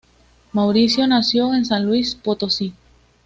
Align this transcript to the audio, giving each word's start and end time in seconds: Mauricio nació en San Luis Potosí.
Mauricio 0.53 1.05
nació 1.05 1.53
en 1.53 1.63
San 1.63 1.85
Luis 1.85 2.15
Potosí. 2.15 2.73